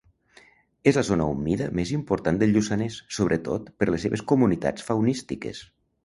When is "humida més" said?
1.33-1.91